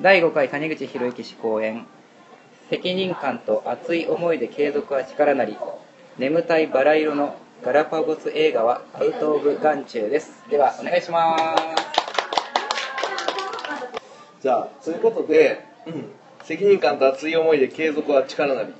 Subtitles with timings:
[0.00, 1.86] 第5回谷口博之氏講演。
[2.70, 5.58] 責任感と熱い思いで継続は力なり
[6.16, 10.42] 眠たいバラ色のガラパゴス映画はアウト・オブ・眼中です。
[10.48, 11.42] ではお願いします。
[14.40, 16.06] じゃあということで、うん、
[16.42, 18.72] 責任感と熱い思いで継続は力なり。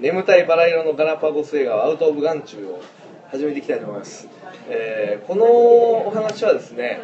[0.00, 2.80] 眠たいバラ色のガラパゴス映画はアウト・オブ・眼中を
[3.30, 4.28] 始めていきたいと思います、
[4.68, 7.00] えーこのお話はですね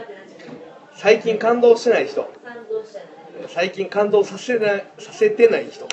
[0.95, 2.25] 最近感動してない人。
[2.25, 3.18] 感動して
[3.49, 5.87] 最近感動させないさせてない人。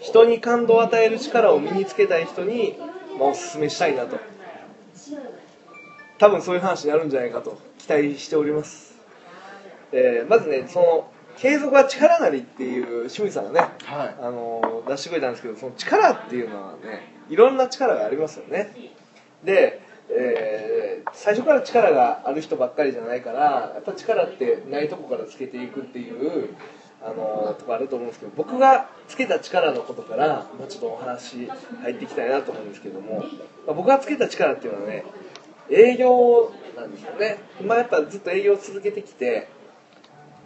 [0.00, 2.76] 人に感動を与える力を身につけたい人に、
[3.18, 4.18] まあ、おすすめしたいなと。
[6.18, 8.94] 多分そういう話になるんじゃないかと期待しております、
[9.92, 14.16] えーまずねその継続は力なりっていう清水さんがね、はい。
[14.22, 18.72] あの出してくれたんですけどその力っていうのはねいろんな力がありますよね。
[19.44, 26.54] で、えー最初から力がある人ばっかりじゃないからやっぱ力ってないとこからつけていくっていう
[27.02, 31.48] あのとこあると思うんですけど僕がつけた力のことから、まあ、ちょっとお話
[31.82, 33.24] 入っていきたいなと思うんですけども、
[33.66, 35.04] まあ僕がつけた力っていうのはね
[35.70, 37.38] 営業なんですよね。
[37.64, 39.48] まあやっぱずっと営業続けてきて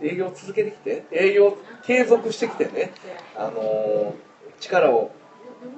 [0.03, 2.93] 営業続けてきて営業継続してきてね
[3.37, 4.15] あの
[4.61, 5.13] 力を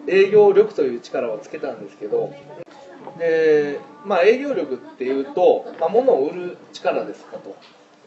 [0.07, 2.33] 営業力という力をつけたんですけど
[3.19, 7.57] でまあ営業力っていうと、まあ、物を売る力ですかと。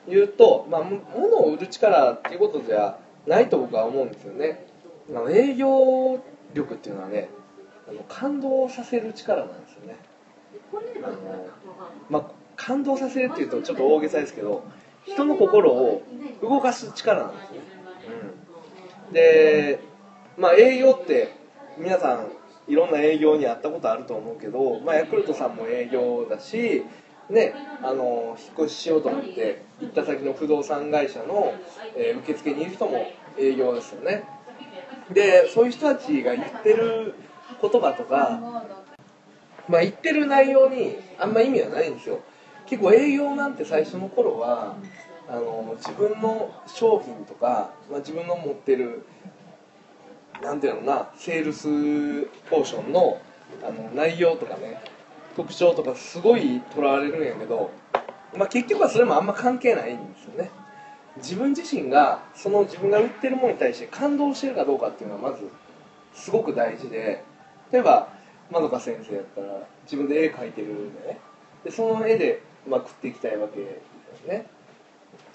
[0.08, 4.68] いうと、まあ、物を売る力っていうことじゃないと僕は思うんですよね。
[5.12, 6.22] まあ営業
[6.54, 7.30] 力っていうのはね
[7.88, 9.96] あの感動させる力なんですよね。
[11.04, 11.48] あの、
[12.10, 14.64] まあ、感動させるっていうとちょっと大げさですけど
[15.06, 16.04] 人の心を
[16.42, 17.60] 動かす力なんですね、
[19.08, 19.80] うん、で
[20.38, 21.36] まあ営業って
[21.78, 22.28] 皆さん
[22.68, 26.84] いろんな営業にあったことあると思うけど、まあ、ヤクルトさんも営業だし
[27.30, 31.56] ね、あの引っ越ししようと思って行った先の不動産会社の、
[31.96, 33.08] えー受付にいる人も
[33.38, 34.24] 営業ですよね。
[35.12, 37.16] でそういう人たちが言ってる
[37.62, 38.40] 言葉とか、
[39.68, 42.20] まあ、言ってる内容にあんま意味はないんですよ。
[42.68, 44.76] 結構営業なんて最初の頃は
[45.28, 49.06] あの自分の商品とか、まあ、自分の持ってる
[50.42, 51.64] なんていうのなセールス
[52.50, 53.22] ポーションの
[53.64, 54.82] あの内容とかね
[55.36, 57.72] 特徴とかすごいとらわれるんやけど、
[58.38, 60.50] まあ、結局はそれもあんま関係ないんですよね。
[61.18, 65.50] 自分自身がその自分が売ってるものに対して感動してるかどうかっていうのはまず
[66.14, 67.24] すごく大事で
[67.72, 68.10] 例えば
[68.52, 69.48] まどか先生やったら
[69.84, 71.20] 自分で絵描いてるんでね。
[71.64, 73.82] でその絵で、まあ、食っていきたいわけで
[74.22, 74.46] すね。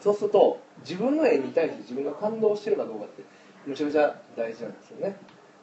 [0.00, 3.22] そうすると自分の絵に対して自分が感動してるかどうかって
[3.70, 5.16] むちゃくちゃ大事なんですよね。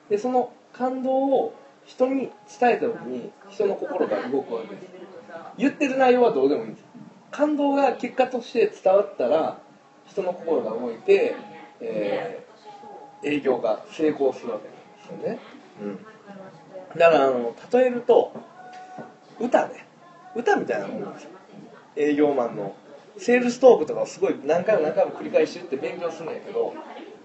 [0.09, 1.53] でその感動を
[1.85, 4.87] 人に伝えた時に人の心が動くわけです。
[5.57, 6.85] 言ってる内容はどうでもいいんです。
[7.31, 9.59] 感動が結果として伝わったら
[10.05, 11.35] 人の心が動いて、
[11.81, 12.47] えー
[13.23, 15.39] 営業が成功するわけなんですよね、
[15.81, 15.85] う
[16.95, 18.31] ん、だからあの例えると
[19.39, 19.85] 歌ね。
[20.35, 21.29] 歌みたいなもんなんですよ。
[21.95, 22.75] 営業マンの。
[23.17, 26.73] セールストークとかをすごい何回も何回も繰り返してって勉強するんやけど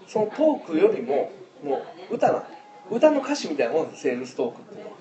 [0.07, 1.31] そのトークよりも
[1.63, 2.43] もう歌な
[2.91, 4.95] 歌の歌詞みたいなもんですセールストークっていうのは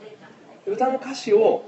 [0.67, 1.65] 歌の歌詞を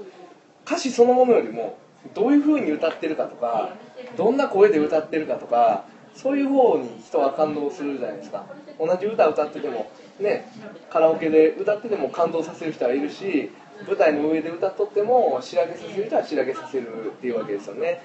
[0.65, 1.77] 歌詞そのものよりも
[2.13, 3.75] どういう風に歌ってるかとか
[4.17, 8.45] どんな声で歌ってるかとかそういう方に人は感動するじゃないですか。
[8.79, 10.49] 同じ歌歌っててもね
[10.89, 13.51] カラオケで歌ってても感動させる人はいるし
[13.85, 18.01] 舞台の上で歌っとってもしらけさせる人はしらけさせるっていうわけですよね。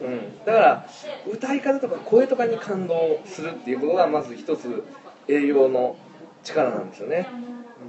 [0.00, 0.86] うん、だから
[1.26, 4.84] 歌い方とか声とかに感動するっていうことがまず一つ
[5.26, 5.96] 営業の
[6.44, 7.26] 力なんですよね、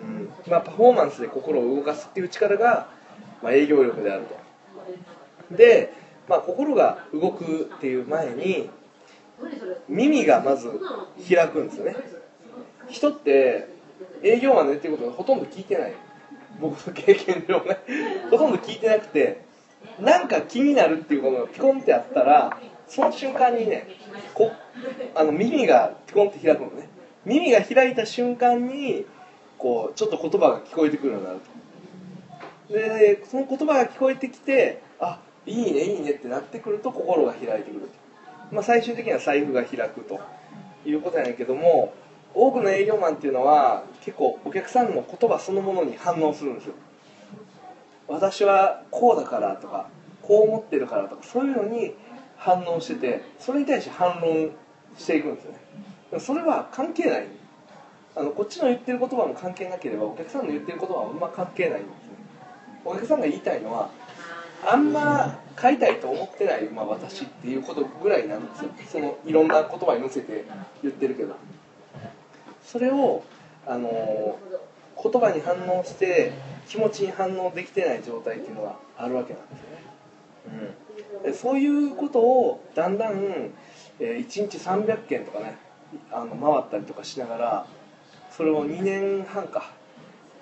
[0.03, 0.29] うん。
[0.51, 2.89] まあ、パフォーマンスで心を動かすっていう力が、
[3.43, 4.23] まあ、営業力である
[5.49, 5.55] と。
[5.55, 5.93] で、
[6.27, 8.69] まあ、心が動くっていう前に
[9.87, 10.69] 耳がまず
[11.27, 11.95] 開くんですよね。
[12.89, 13.67] 人って
[14.23, 15.93] 営業マンの言ってることほとんど聞いてない。
[16.59, 17.77] 僕の経験上ね。
[18.29, 19.41] ほとんど聞いてなくて
[19.99, 23.87] なんか気になるっていうことがピコンってあったらその瞬間にね
[24.33, 24.51] こ
[25.15, 26.89] あの耳がピコンって開くのね。
[27.25, 29.05] 耳が開いた瞬間に
[29.57, 31.39] こうちょっと言葉が聞こえてくるようになる
[32.67, 32.73] と。
[32.73, 40.19] でその言葉が聞こえてきてあいいねいいねってなってくると心が開いてくると、まあ、最終的には財布が開くと。
[40.85, 41.93] いうことやねんけども
[42.33, 46.73] 多くの営業マンっていうのは結構お客さんの言葉そのものに反応するんですよ。
[48.09, 49.87] 私はこうだからとか
[50.21, 51.93] こう思ってるからとかそういうのに
[52.37, 54.51] 反応しててそれに対して反論
[54.97, 56.19] していくんですよね。
[56.19, 57.27] それは関係ない。
[58.15, 61.93] あのこっちの言ってる言葉も関係なければお客さんの言ってる言葉はあんま関係ないんですね。
[62.83, 63.89] お客さんが言いたいのは
[64.65, 68.71] あんま買いたいと思ってない、まあ、私っていうことぐらいなんですよ。
[68.91, 70.45] そのいろんな言葉に乗せて
[70.81, 71.35] 言ってるけど。
[72.63, 73.23] それを
[73.65, 74.37] あの
[75.01, 76.33] 言葉に反応して
[76.67, 80.75] 気持ちに反応できてない状態っていうのがあるわけなんですよね、
[81.17, 83.51] うん、でそういうことをだんだん、
[83.99, 85.57] えー、1日300件とかね
[86.11, 87.67] あの回ったりとかしながら
[88.29, 89.71] それを2年半か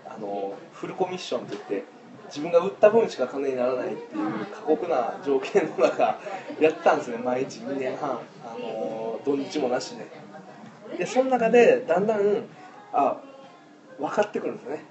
[0.05, 1.83] あのフルコミッションといって
[2.27, 6.19] 自分が売った分しか金にならないっていう過酷な条件の中
[6.59, 8.19] やったんですね毎日2年半。
[8.43, 10.05] あの土日もなしで。
[10.97, 12.43] でその中でだんだん
[12.93, 13.17] あ
[13.99, 14.85] 分かってくるんですね。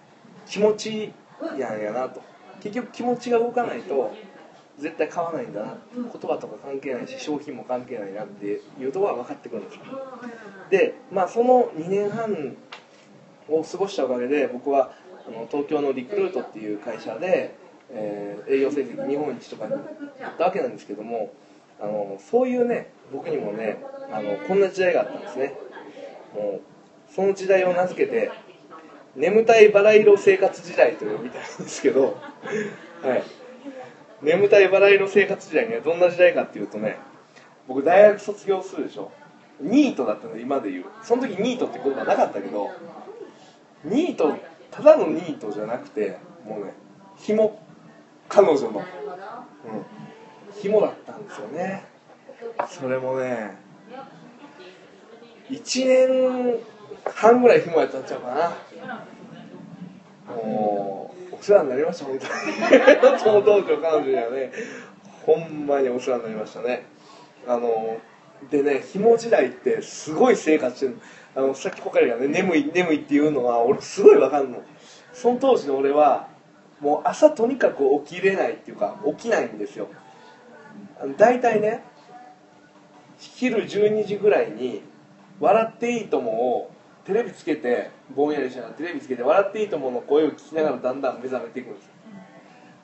[0.47, 1.13] 気持ち
[1.59, 2.23] やんやなと。
[2.61, 4.13] 結局気持ちが動かないと
[4.79, 5.79] 絶対買わないんだな。
[5.95, 8.47] 言葉とか関係ないし商品も関係ないなって
[8.79, 9.83] いうとこは分かってくるんですよ。
[10.71, 12.57] でまあその2年半
[13.49, 14.93] を過ごしたおかげで僕は
[15.27, 17.55] あの東京のリクルートっていう会社で、
[17.91, 19.83] えー、営業成績日本一とかに行っ
[20.37, 21.33] たわけなんですけども
[21.81, 23.79] あのそういうね僕にもね
[24.13, 25.55] あのこんな時代があったんですね。
[26.35, 28.31] もうその時代を名付けて
[29.17, 32.19] 眠たいバラ色生活時代と呼びたいなんですけど、
[33.03, 33.23] はい、
[34.23, 36.99] 眠たいバラ色生活時代にはどんな時代かっていうとね
[37.67, 39.11] 僕大学卒業するでしょ。
[39.59, 40.85] ニートだったの今で言う。
[41.03, 42.71] その時ニートって言葉なかったけど
[43.85, 44.37] ニート
[44.71, 46.75] ただのニートじゃなくてもうね
[47.17, 47.59] 紐
[48.29, 48.81] 彼女の。
[48.81, 48.85] うん。
[50.61, 51.85] 紐だったんですよね。
[52.69, 53.57] それもね
[55.51, 56.59] 1年
[57.15, 58.57] 半ぐらい紐やったんちゃうかな。
[60.35, 63.19] もうお世話になりました本当に。
[63.19, 64.53] その当時の彼女にはね
[65.25, 66.85] ほんまにお世話になりましたね。
[67.47, 67.99] あの
[68.51, 70.99] でね紐時代ってすごい生活してる
[71.35, 74.63] あのさっきこかりがね眠い眠いっていうのは俺すごいわかんの。
[75.13, 76.29] その当時の俺は
[76.81, 79.89] もう朝とにかく起きれないっていうか起きないんですよ。
[81.17, 81.83] 大体ね
[83.19, 84.83] 昼12時ぐらいに
[85.41, 86.76] 「笑っていいとも」を
[87.07, 91.93] テレビつけてぼんやりしながらテレビつけて「笑っていいとも」の声を聞きながらだんだん目覚めていくんですよ。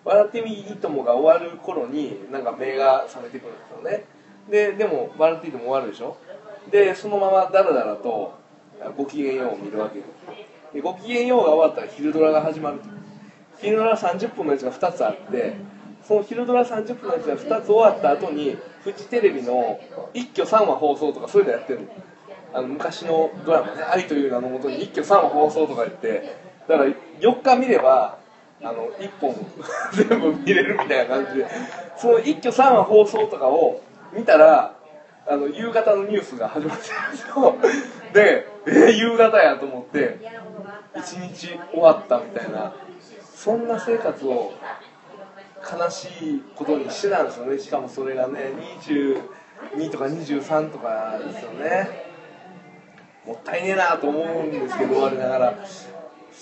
[0.05, 4.05] 笑っていいともが終わる頃になんか目が覚めてくるんですよね。
[4.49, 6.17] ででも笑っていいとも終わるでしょ。
[6.71, 8.33] でそのままダラダラと
[8.97, 10.01] ごきげんようを見るわけ
[10.73, 12.81] でごきげんようが終わったら昼ドラが始まる
[13.59, 15.55] 昼ドラ30分のやつが2つあって
[16.03, 19.79] その昼ドラ30分のやつが2つ終わった後にフジテレビの
[20.15, 21.89] 一挙3話放送とかそういうのやってる
[22.55, 26.37] あの昔のドラマね「愛という名のもとに一挙3話放送とか言って
[26.69, 26.91] だから
[27.21, 28.19] 4日見れば
[28.63, 29.35] あの1本
[29.93, 31.47] 全部見れるみたいな感じで
[31.97, 33.81] その一挙3話放送とかを
[34.13, 34.75] 見たら
[35.27, 37.57] あの夕方のニュースが始まってるんですよ。
[38.13, 40.19] でえー、夕方やと思って
[40.97, 42.73] 一日終わったみたいな
[43.35, 44.53] そんな生活を
[45.63, 47.59] 悲しいことにしてたんですよね。
[47.59, 52.12] しかもそれがね22とか23とかですよね。
[53.27, 55.55] もったいねえなと思うんですけど終わりながら。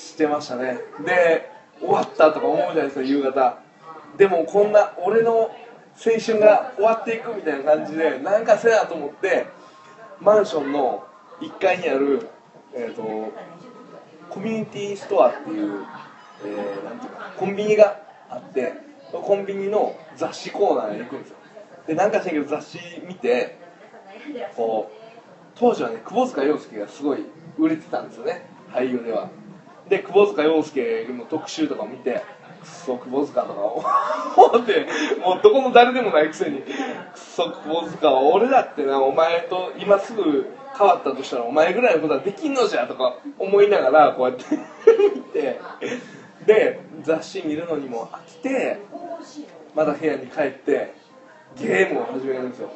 [0.00, 0.78] してましたね。
[1.04, 3.58] で終わったとか思うじゃないですか夕方。
[4.16, 5.50] でもこんな俺の青
[6.24, 9.46] 春が終わっていくみたいな感じでなんかせなと思って
[10.20, 11.04] マンションの
[11.40, 12.28] 1階にある、
[12.74, 13.02] えーと、
[14.28, 15.84] コミュニティストアっていう,、
[16.44, 18.74] えー、なんていうかコンビニがあって
[19.12, 21.36] コンビニの雑誌コーナーに行くんですよ。
[21.86, 23.58] でなんかしないけど雑誌見て
[24.54, 24.99] こう
[25.54, 27.24] 当時はね窪塚洋介がすごい
[27.58, 28.46] 売れてたんですよね。
[28.72, 29.28] 俳優では。
[29.88, 32.22] で窪塚洋介の特集とか見て
[32.60, 34.86] クソ窪塚とか思って
[35.20, 44.44] もうどこの誰でもないくせにクソ窪塚は俺だってなお前と今すぐ変わったとしたらお前ぐらいのことはできんのじゃとか思いながらこうやって
[45.14, 45.60] 見て
[46.46, 48.78] で雑誌見るのにも飽きて
[49.74, 50.94] また部屋に帰って
[51.58, 52.70] ゲームを始めるんですよ。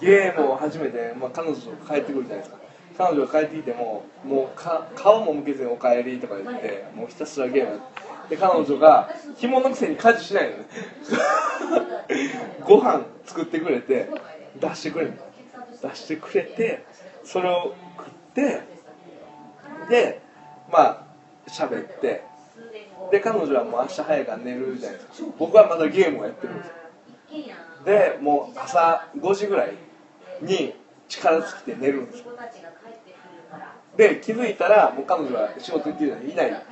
[0.00, 2.58] ゲームを始めて、まあ、彼女と帰ってくるじゃないですか。
[2.98, 7.80] 彼女が帰ってきてももうか顔も向けずに「おかえり」とか言ってもうひたすらゲーム
[8.28, 10.64] で彼女が紐のくせに家事しないのね。
[12.66, 14.08] ご飯作ってくれて
[14.56, 15.12] 出してくれる
[15.80, 16.84] 出してくれて
[17.24, 18.60] それを食って
[19.88, 20.20] で
[20.70, 21.02] まあ
[21.48, 22.28] 喋って。
[23.10, 25.28] で彼女はもう明日早いから寝るじゃないですか。
[25.38, 26.74] 僕はまだゲームをやってるんですよ。
[27.84, 29.74] でもう朝5時ぐらい
[30.42, 30.74] に
[31.08, 32.26] 力尽きて寝るんですよ。
[33.96, 36.66] で気づいたらもう彼女は仕事行ってるのにいない。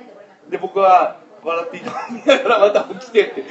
[0.49, 3.43] で僕は笑っていた見ながらまた起きてって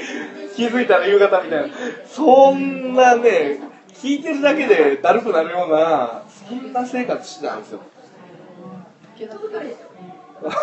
[0.57, 1.75] 気づいたら夕方みたいな。
[2.07, 3.61] そんなね
[3.93, 7.81] 聞いてるだけでだるくなるようなそんな生活してたんですよ。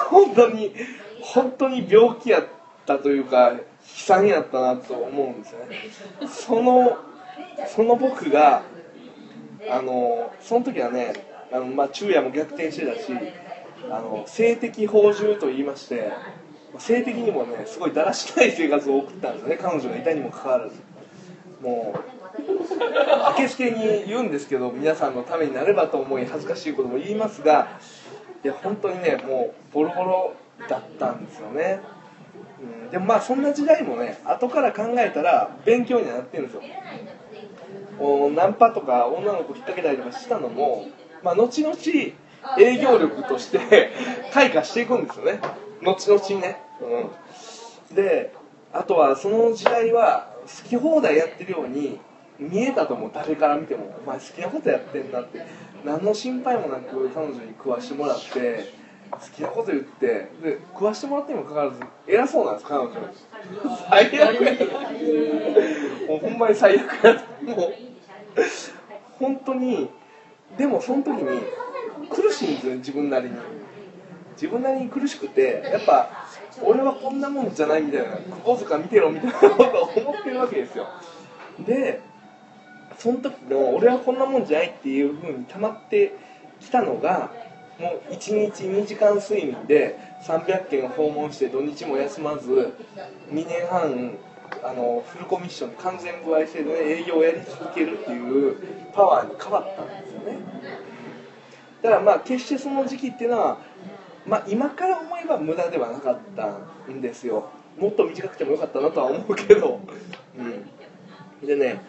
[0.09, 0.73] 本当に
[1.21, 2.45] 本当に病気やっ
[2.85, 3.53] たというか
[3.93, 6.27] 悲惨やったなと思うんですね。
[6.27, 6.97] その
[7.67, 8.63] その僕が
[9.69, 11.13] あのその時はね
[11.51, 13.11] あの、まあ、昼夜も逆転してたし
[13.89, 16.11] あの性的放獣と言いまして
[16.77, 19.57] 性的にもねすごいだらしない生活を送ったんですよね。
[19.61, 20.75] 彼女がいたにもかかわらず。
[21.61, 22.15] もう
[23.23, 27.79] あけすけに言うんですけど皆さんのためになればと思い恥ずかしいことも言いますが
[28.43, 30.33] いや本当にねもうボロボロ
[30.69, 31.81] だったんですよね、
[32.61, 36.61] うん、でもまあそんな時代もね後から考えたら勉強にはなってるんですよ。
[37.99, 40.87] おナンパとか女の子引っ掛けたりとかしたのも、
[41.23, 41.75] まあ、後々
[42.59, 43.91] 営業力として
[44.33, 45.39] 開花していくんですよね。
[45.83, 48.33] 後々ね、うん、で
[48.73, 51.99] あとはその時代は好き放題やってるように
[52.37, 53.11] 見えたと思う。
[53.13, 53.95] 誰から見ても。
[54.05, 55.45] お前好きなことやってんなって。
[55.85, 58.84] 何の心配もなく彼女に食わしてもらって。
[59.11, 60.07] 好きなこと言って
[60.43, 62.91] で食わしてもらってもかかわらず偉そうなんです彼女。
[63.89, 64.51] 最悪や。
[66.07, 67.73] もうほんまに最悪やもう。
[69.19, 69.89] 本当に
[70.57, 71.41] でもその時に
[72.09, 73.35] 苦しいんですよ自分なりに。
[74.33, 76.27] 自分なりに苦しくてやっぱ
[76.61, 80.87] 俺はこんなもんじゃないみたいな窪塚見てろみたいなことを思ってるわけですよ。
[81.65, 82.01] で
[82.97, 86.15] その時の俺はこんなもんじゃないっていうふうに溜まって
[86.59, 87.31] きたのが
[87.79, 92.73] もう1日2時間睡眠で300件訪問して土日も休まず
[93.31, 94.17] 2年半
[94.63, 98.55] あのフルコミッション完全歩合制で、営業をやり続けるっていう
[98.93, 100.37] パワーに変わったんですよね。
[101.81, 103.57] だからまあ決してその時期っていうのは、
[104.25, 106.57] まあ、今から思えば無駄ではなかった
[106.91, 107.49] んですよ。
[107.77, 109.81] もっと短くてもよかったなとは思うけど、
[110.37, 111.81] うん、でね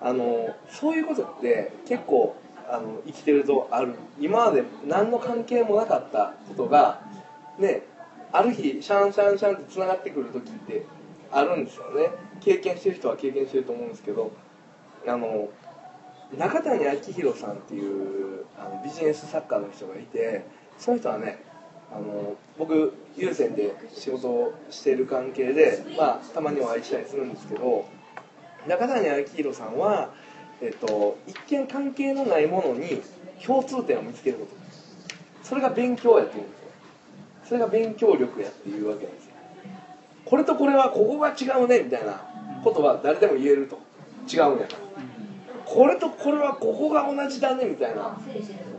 [0.00, 2.36] あのそういうことって結構
[2.72, 3.94] あの生きてるとある。
[4.18, 7.00] 今まで何の関係もなかったことが
[7.58, 7.82] ね
[8.32, 10.86] ある日シャンシャンシャンってつながってくる時って
[11.30, 12.10] あるんですよね。
[12.40, 14.32] 経験してる人は経験してると思うんですけど
[15.06, 15.48] あの
[16.36, 20.46] 中谷明宏さんっていうあのビジネス作家の人がいて
[20.78, 21.44] その人はね
[21.92, 27.84] あの僕有線で仕事をしている関係で、まあ、たまにお会いしたりするんですけど
[28.66, 30.14] 中谷明宏さんは、
[30.62, 33.02] えっと、一見関係のないものに
[33.44, 34.52] 共通点を見つけること。
[35.42, 36.68] それが勉強やって言うんですよ。
[37.44, 39.32] それが勉強力やっていうわけなんですよ。
[40.24, 42.22] これとこれはここが違うねみたいな
[42.62, 43.78] ことは誰でも言えると。
[44.32, 45.02] 違うんやから。
[45.64, 48.16] これとこれはここが同じだねみたいな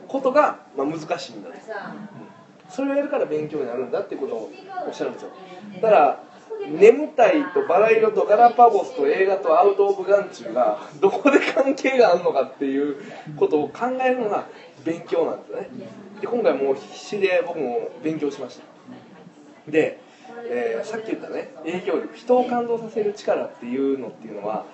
[0.07, 1.55] ことが、まあ、難しいんだと、
[2.69, 4.51] それをやるから勉強になるんだってことを
[4.87, 5.29] おっしゃるんですよ。
[5.81, 6.23] だから
[6.67, 12.97] 眠たいとバラ色とガラパゴスと映画とアウト・オブ・ガンチュがどこで関係があるのかっていう
[13.35, 14.47] ことを考えるのが
[14.85, 15.69] 勉強なんですね。
[16.21, 19.71] で今回もう必死で僕も勉強しました。
[19.71, 19.99] で、
[20.45, 24.65] えー、さっき言ったね影響力人を感動させる力っていうのっていうのは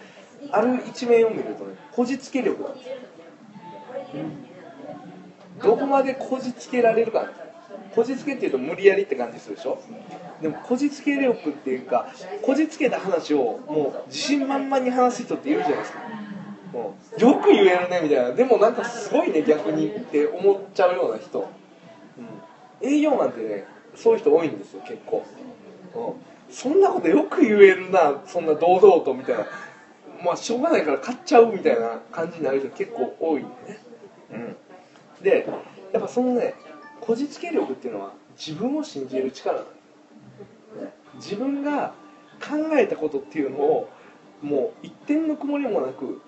[0.52, 2.96] ある一面を見るとねこじつけ力なんですよ。
[5.62, 7.49] どこまでこじつけられるかなんです
[7.96, 9.80] こじつけっていうと無理やりって感じするでしょ？
[10.42, 12.08] でもこじつけ力っていうか
[12.42, 16.00] こじつけた話をもう自信満々に話す人っているじゃないですか。
[16.72, 18.32] もうよく言えるねみたいな。
[18.32, 21.50] でもなんかすごいね逆にって思っちゃうような人、
[22.82, 23.66] うん、営業なんてね
[23.96, 25.26] そういう人多いんですよ結構、
[25.96, 29.46] うん、そんなことよく言えるなそんな堂々とみたいな。
[30.24, 33.80] まあしょうがないから買っちゃうみたいな感じになる人結構多いんでね、
[34.34, 34.56] うん、
[35.24, 35.48] で
[35.94, 36.56] やっぱそのね
[37.10, 39.72] こじつけ力っていうのは自分を信じる力なんで
[41.18, 41.96] す自分が
[42.40, 43.90] 考えたことっていうのを
[44.44, 46.22] もう一点の曇りもなく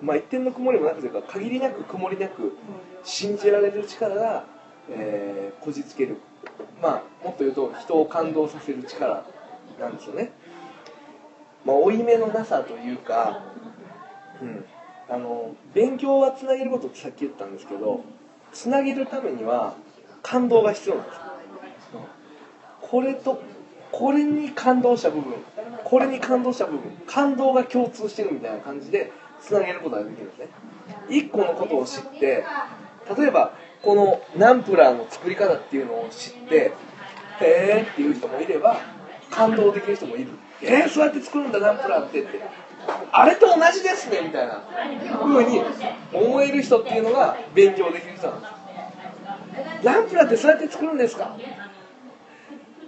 [0.00, 2.56] まあ一点の曇りもなくというか限りなく曇りなく
[3.02, 4.44] 信じられる力が、
[4.88, 6.18] えー、こじつける。
[6.80, 9.26] まあもっと言うと人を感動させる力
[9.80, 10.30] なんですよね。
[11.64, 13.42] まあ負い目のなさというか、
[14.40, 14.64] うん、
[15.08, 18.04] あの勉強はつなげることってさっき言ったんですけど
[18.52, 19.74] つなげるためには
[20.22, 21.20] 感動が必要なんです
[22.80, 23.42] これと
[23.92, 25.34] これに感動した部分
[25.84, 30.48] これに感動した部分感動が共通してるみたいな感じでつなげることができるんですね。
[31.08, 32.44] 一個のことを知って
[33.16, 36.72] 例えばこのナンプラーの作り方っていうのを知ってへ
[37.40, 38.80] えっていう人もいれば
[39.30, 40.30] 感動できる人もいる。
[40.62, 42.40] えー、そうやって作るんだナンプラーってって。
[43.12, 44.62] あれと同じですねみたいな
[45.22, 45.62] 風に
[46.12, 48.59] 思える人っていうのが勉強できる人なんです。
[49.82, 51.36] ナンプラーってそうやって作るんですか？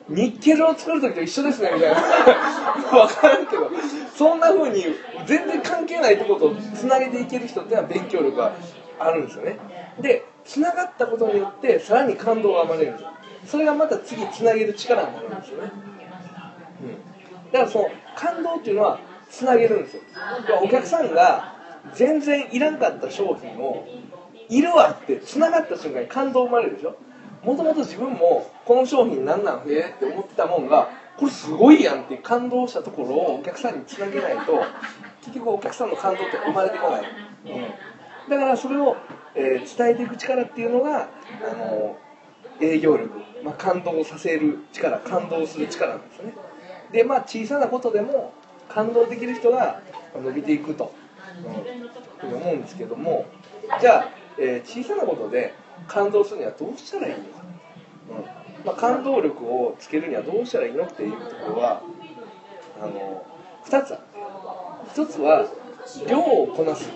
[0.09, 2.00] ニッケルを作る時と一緒ですねみたいな。
[2.91, 3.71] 分からんけど。
[4.14, 4.85] そんな風に
[5.26, 8.52] 全然関係ないとことをつなげていける人っていうのは勉強力が
[8.99, 9.59] あるんですよね。
[10.00, 12.91] でつながったことによってさらに感動が生まれる。
[12.91, 13.11] んですよ
[13.47, 15.71] それがまた次つなげる力になるんですよね、
[16.83, 17.52] うん。
[17.52, 18.99] だからその感動っていうのは
[19.31, 20.02] つなげるんですよ。
[20.62, 21.55] お客さんが
[21.95, 23.85] 全然いらんかった商品を
[24.49, 26.97] いるわってつながった瞬間に感動生まれるでしょ？
[27.43, 34.63] もともと自分もこの商品なんなんへって思ってたもんがこれすごいやんって感動したところをお客さんにつなげないと
[35.21, 38.97] 結局お客さんの感動って生まれてこない、うん、だからそれを、
[39.35, 41.09] えー、伝えていく力っていうのが
[41.51, 41.99] あの
[42.61, 43.11] 営業力、
[43.43, 46.35] まあ、感動させる力感動する力なんですね。
[46.93, 48.33] でまあ小さなことでも
[48.69, 49.81] 感動できる人が
[50.15, 50.95] 伸びていくと、
[52.23, 53.27] うん、思うんですけども。
[53.81, 54.09] じゃあ、
[54.39, 55.55] えー、小さなことで
[55.87, 57.45] 感動するにはどうしたらいいのか、
[58.11, 58.67] うん。
[58.67, 61.83] まあ、感動力をつけるにはどうしたらいいのっていうところは
[62.81, 63.25] あの
[63.65, 64.03] 2つある。
[64.95, 65.47] 1つは
[66.09, 66.91] 量をこなす。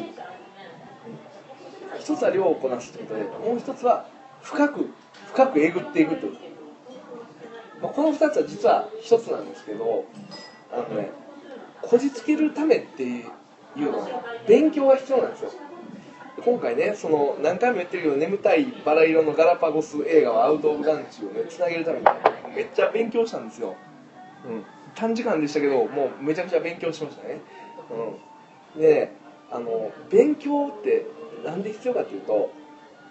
[1.99, 4.07] 1つは量をこなすということでもう1つは
[4.43, 4.91] 深く
[5.29, 6.47] 深くえぐっていくということ。
[7.83, 10.05] まあ、この2つは実は1つなんですけど
[10.73, 11.11] あのね
[11.83, 14.07] こじつけるためっていうのは
[14.49, 15.51] 勉強が必要なんですよ。
[16.45, 22.13] 今回ねその何回も言ってるけど眠たいバラ色のガラパゴス映画はアウト・オブ・ガンチをねつなげるために、ね、
[22.55, 23.75] めっちゃ勉強したんですよ、
[24.47, 24.65] うん、
[24.95, 27.41] 短時間でしたけどもうめちゃくちゃ勉強しましたね、
[28.75, 29.13] うん、で
[29.51, 31.07] あの勉強って
[31.45, 32.51] 何で必要かっていうと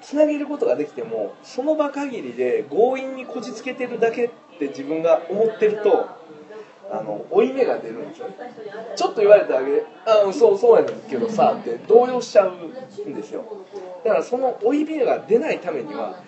[0.02, 4.30] つなげることができてもその場限りで強引にこじつけてるだけっ
[4.60, 6.08] て自分が思ってると
[7.00, 8.30] あの負い目が出るんですよ
[8.96, 12.54] ちょっと言われてあげあそうそうやねんけどさって動揺しちゃう
[13.10, 13.44] んですよ。
[14.04, 16.22] だからその負い目が出ないためには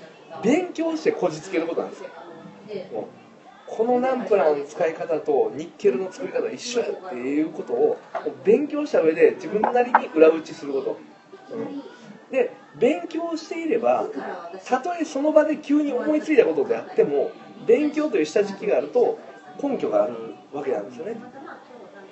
[0.44, 2.10] 勉強してこじつけることなんですよ。
[3.68, 7.98] このナンプラーの使い方とニッケルの作り方一緒やっていうことを
[8.46, 11.00] 勉強した上で自分なりに裏打ちすること、
[11.54, 11.82] うん、
[12.32, 14.08] で勉強していれば
[14.66, 17.32] たとえその場で急に思いついたことであっても
[17.68, 19.20] 勉強という下敷きがあると
[19.62, 20.27] 根拠がある
[20.58, 21.18] わけなんですよね。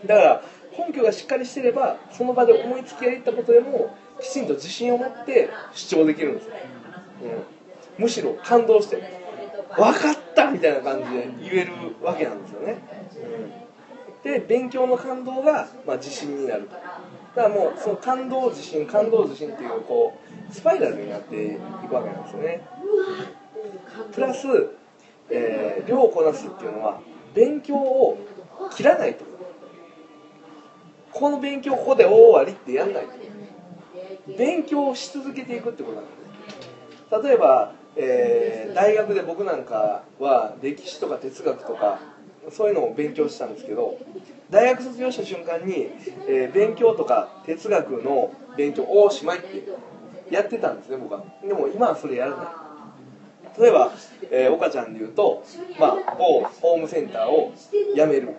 [0.05, 0.41] だから
[0.77, 6.53] 根拠がしっかりしてればその場で思いつきがいったことでもきちんと自信を持って主張できるんですよ。
[7.97, 9.01] うん、むしろ感動して
[9.75, 12.77] 分かったみたいな感じで言えるわけなんですよね、
[14.23, 16.69] うん、で勉強の感動が、まあ、自信になる。
[17.35, 20.17] だからもうその感動自信感動自信っていうこ
[20.49, 22.61] うスパイラルになっていくわけなんですよね。
[24.13, 24.47] プラス
[25.29, 26.99] えー、量をこなすっていうのは
[27.33, 28.17] 勉強を
[28.75, 29.25] 切らないと
[31.11, 33.13] この勉強ここで大終わりってやんないと。
[34.37, 36.11] 勉強し続けていくってことなんで
[37.21, 37.27] す。
[37.27, 41.99] 例えば、えー、大学で僕なんかは歴史とか哲学とか
[42.51, 43.97] そういうのを勉強したんですけど
[44.49, 45.89] 大学卒業した瞬間に、
[46.27, 49.63] えー、勉強とか哲学の勉強おしまいって
[50.29, 51.23] やってたんですね僕は。
[51.41, 52.47] でも今はそれやらない。
[53.57, 53.93] 例えば、
[54.31, 55.43] えー、岡ちゃんで言うと、
[55.79, 57.53] まあ、某ホームセンターを
[57.95, 58.35] 辞める。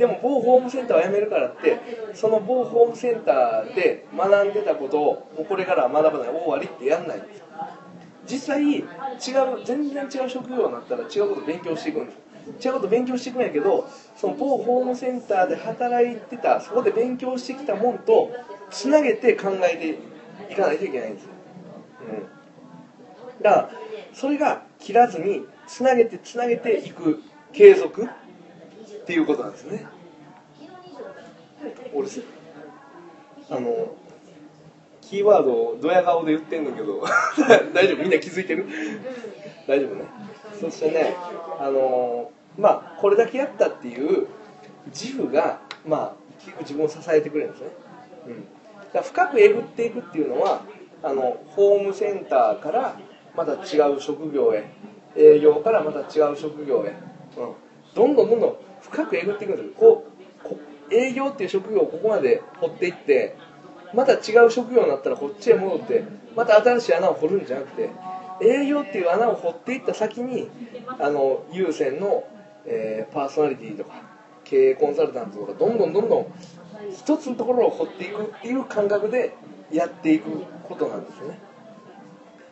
[0.00, 1.78] でも某ホームセンターを辞めるからって
[2.14, 7.18] その某ホームセンターで学んでたことをもうこれからは学ばない終わりってやんない。
[7.18, 7.42] んです
[8.26, 8.86] 実際違う
[9.62, 12.12] 全然違う職業になったら違うこと勉強していくんで
[12.58, 13.86] す違うこと勉強していくんやけど
[14.16, 18.32] その某ホームセンターで働いてたそこで勉強してきたもんと
[18.70, 21.28] つなげて考えていかないといけないんです、
[23.36, 23.70] うん、だから
[24.14, 28.08] それが切らずにつなげてつなげていく継続。
[29.10, 29.84] っていうことなんですね。
[31.92, 32.08] 俺
[33.50, 33.96] あの
[35.00, 37.02] キーワードをドヤ顔で言ってんだけど
[37.74, 38.02] 大丈夫？
[38.04, 38.66] みんな気づいてる？
[39.66, 40.04] 大丈夫ね。
[40.60, 41.16] そしてね
[41.58, 44.28] あのまあこれだけやったっていう
[44.86, 47.70] 自負がまあ結構自分を支えてくれるんですね、
[48.28, 48.44] うん、
[48.92, 50.62] だ深くえぐっていくっていうのは
[51.02, 52.96] あのホームセンターから
[53.34, 54.70] また違う職業へ
[55.16, 56.94] 営業からまた違う職業へ、
[57.36, 57.52] うん、
[57.94, 60.06] どんどんどんどん深くえぐっていくんですよこ
[60.90, 63.36] う営業っていう職業をここまで掘っていって
[63.94, 66.04] また違う職業になったらこっちへ戻って
[66.36, 67.90] また新しい穴を掘るんじゃなくて
[68.42, 70.48] 営業っていう穴を掘っていった先に
[70.98, 72.24] あの優先の、
[72.66, 74.02] えー、パーソナリティとか
[74.44, 76.26] 経営コンサルタントとかどんどんどんどん
[76.92, 79.36] 一つのところを掘っていくっていう感覚で
[79.70, 81.38] やっていくことなんですよね。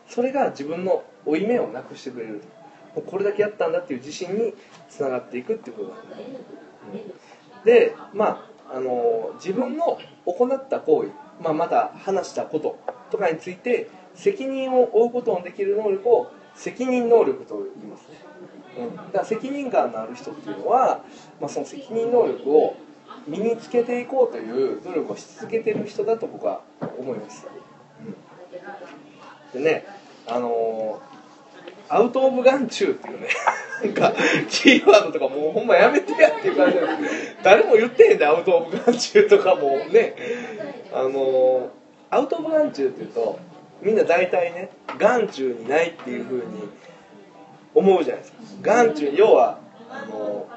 [0.07, 2.41] それが自分の負い目をなくしてくれる
[2.95, 4.53] もうこれだけやったんだっていう自信に
[4.89, 6.15] つながっていくっていうことなんで
[7.63, 11.09] す、でまああの自分の行った行為、
[11.41, 12.77] まあ、また話したこと
[13.09, 18.17] とかについて責任を負うことのできる能力を責任能力と言いますね、
[18.77, 21.03] うん、だから責任感のある人っていうのは、
[21.39, 22.75] まあ、その責任能力を
[23.27, 26.61] 身につけていこうという努力をし続けてる人だと僕は
[26.97, 27.47] 思います、
[29.55, 29.85] うん、でね
[30.27, 31.01] あの
[31.89, 33.27] アウト・オブ・眼中っていうね。
[33.81, 34.13] なんか
[34.49, 36.85] キーワードとかもうほんまやめてやっていう感じで
[37.41, 40.15] 誰も言ってへんでアウト・オブ・眼中とかもね。
[40.91, 41.69] あの
[42.09, 43.39] アウト・オブ・眼中っていうと
[43.81, 46.43] みんな大体ね眼中にないっていうふうに
[47.73, 48.37] 思うじゃないですか。
[48.61, 50.47] 眼中要はあの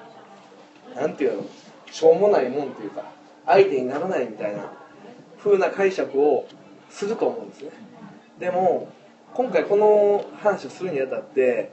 [0.97, 1.45] なんていうの
[1.91, 3.05] しょうもないもんっていうか
[3.47, 4.73] 相手にならないみたいな
[5.43, 6.47] 風な解釈を
[6.91, 7.71] すると思うんですね。
[8.39, 8.89] でも
[9.35, 11.73] 今回この話をするにあたって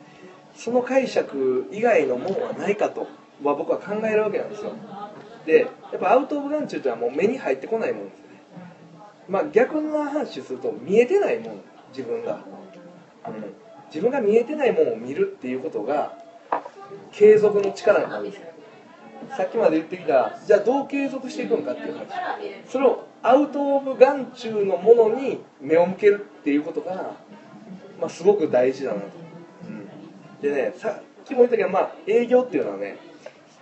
[0.56, 3.08] その解釈以外のものはないかと
[3.44, 4.74] は僕は考えるわけなんですよ。
[5.46, 5.68] でや
[5.98, 8.42] っぱアウト・オブ・眼中っていうのはもう目に入ってこないもんですよね。
[9.28, 12.40] まあ逆の話すると見えてないもん自分が、
[13.28, 13.54] うん、
[13.88, 16.14] 自分が見えてないものを見るっていうことが
[17.12, 18.48] 継続の力になるんですよ。
[19.36, 22.08] さっきまで言ってきたじゃあどう継続していくのかっていう話。
[22.68, 27.16] それをアウト・オブ・眼中のものに目を向けるっていうことが、
[28.00, 29.08] まあ、すごく大事だなと、
[29.68, 32.98] うん、でねさっきも言ったけど、まあ、営業っていうのはね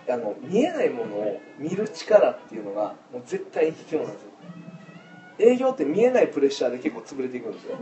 [0.08, 4.28] あの見えないものを見る力っていうのがもう絶対に必要なんですよ。
[5.38, 7.78] 営業って見えないプレッシャーで結構潰れていくんですよ、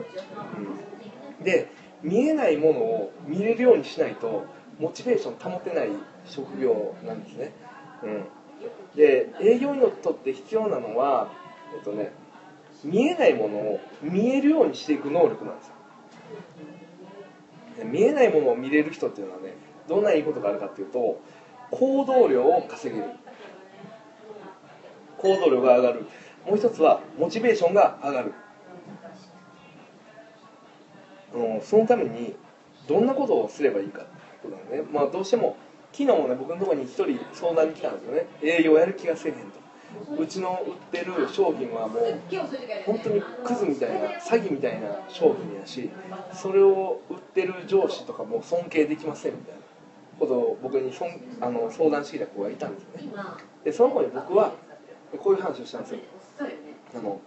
[1.38, 1.71] うん、で
[2.03, 4.45] 見えないものを見れるようにしないと
[4.79, 5.88] モチベーション保てない
[6.27, 7.53] 職業なんですね、
[8.03, 8.25] うん、
[8.95, 11.31] で営業にとって必要なのは
[11.75, 12.12] えっとね
[12.85, 15.76] 見えないものを見えるようにしていく能力なんですよ
[17.85, 19.55] 見えないものを見れる人っていうのはね
[19.89, 21.21] どんないいことがあるかっていうと
[21.71, 23.11] 行動量を稼げる。
[25.19, 26.07] 行動量が上がる。
[26.47, 28.35] もう一つはモチベーションが上がる。
[31.35, 32.37] あのそのために
[32.89, 34.11] どんなことをすればいいかって
[34.43, 34.85] ことだね。
[34.93, 35.57] まあどうしても
[35.93, 38.27] 昨日もね僕のところに一人相談に来たんですよね。
[38.43, 39.56] 営業やる気がせえへんと。
[40.19, 42.21] うちの売ってる商品はもう
[42.85, 45.91] 本当にクズみたいな詐欺みたいな商品やし
[46.33, 49.61] それを売ってる上司とかも尊敬できませんみたいな
[50.19, 51.09] ことを僕にそん
[51.41, 53.13] あの相談してきた子がいたんですよね。
[53.65, 54.53] でその子に僕は
[55.19, 56.01] こういう話をしたんですよ。
[56.95, 57.21] あの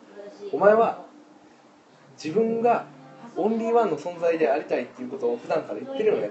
[0.51, 1.05] お前は
[2.21, 2.86] 自分が
[3.36, 6.29] オンリーワンの存在でありたいっていうことを普段から言ってるよね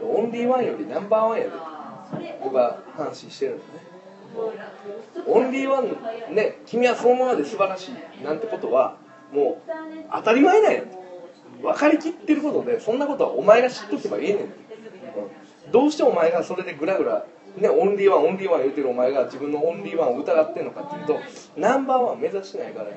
[0.00, 1.50] と、うん、オンリーワンよりナンバーワンやで。
[2.42, 3.95] 僕は話してるんですね。
[5.26, 8.96] オンリーワンね君はそのままで素晴らしいなんてことは
[9.32, 9.70] もう
[10.12, 10.82] 当たり前なんや。
[11.62, 14.50] 分かりきってることでそんなことはお前が知っとけばいいねん、うん、
[15.72, 17.24] どうしてお前がそれでグラグラ
[17.56, 21.18] ね、オンリーワンオンリーワン言うてるお前が自分のオンリーワンを疑ってんのかっていうと
[21.56, 22.96] ナンバーワン目指してないからや、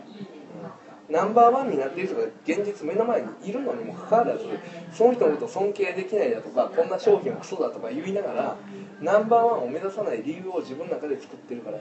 [1.10, 4.46] ナンバーワンになってる人が現実目の前にいるのにもかかわらず
[4.94, 8.56] その人のことを尊敬できないだとかこんな商品はクソだとか言いながら
[9.02, 11.80] ナンバーワンを目指さない理由を自分の中で作ってるから。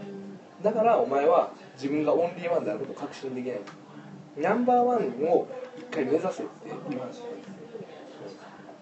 [0.63, 3.61] だからお前は自分がオンリーワンであることを確信できない。
[4.37, 4.99] ナンバーワン
[5.31, 6.43] を一回目指せって
[6.89, 7.23] 言いまし